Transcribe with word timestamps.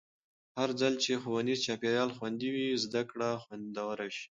هرځل 0.59 0.93
چې 1.03 1.11
ښوونیز 1.21 1.59
چاپېریال 1.65 2.09
خوندي 2.17 2.49
وي، 2.55 2.67
زده 2.85 3.01
کړه 3.11 3.29
خوندوره 3.43 4.07
شي. 4.17 4.27